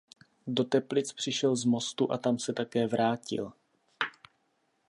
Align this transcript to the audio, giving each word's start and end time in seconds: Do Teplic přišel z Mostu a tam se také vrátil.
Do 0.47 0.63
Teplic 0.63 1.13
přišel 1.13 1.55
z 1.55 1.65
Mostu 1.65 2.11
a 2.11 2.17
tam 2.17 2.39
se 2.39 2.53
také 2.53 2.87
vrátil. 2.87 3.51